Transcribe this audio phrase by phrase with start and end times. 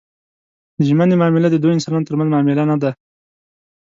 [0.77, 2.91] د ژمنې معامله د دوو انسانانو ترمنځ معامله نه ده.